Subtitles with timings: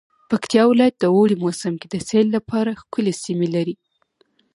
[0.29, 3.75] پکتيا ولايت د اوړی موسم کی د سیل لپاره ښکلی سیمې لری